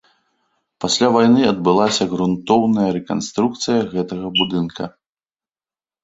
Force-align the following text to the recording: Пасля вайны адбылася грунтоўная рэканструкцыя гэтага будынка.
Пасля 0.83 1.07
вайны 1.15 1.41
адбылася 1.53 2.03
грунтоўная 2.13 2.85
рэканструкцыя 2.95 3.79
гэтага 3.93 4.27
будынка. 4.39 4.83